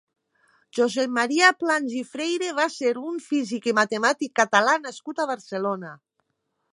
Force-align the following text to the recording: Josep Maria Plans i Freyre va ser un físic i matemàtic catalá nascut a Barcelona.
Josep 0.77 1.11
Maria 1.17 1.49
Plans 1.63 1.93
i 1.99 2.01
Freyre 2.13 2.49
va 2.61 2.65
ser 2.77 2.93
un 3.11 3.21
físic 3.27 3.69
i 3.73 3.77
matemàtic 3.81 4.33
catalá 4.43 4.77
nascut 4.87 5.23
a 5.25 5.29
Barcelona. 5.33 5.93